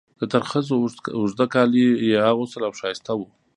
د 0.19 0.21
ترخزو 0.33 0.75
اوږده 1.19 1.45
کالي 1.53 1.85
یې 2.09 2.15
اغوستل 2.31 2.61
او 2.67 2.73
ښایسته 2.79 3.13
وو. 3.15 3.27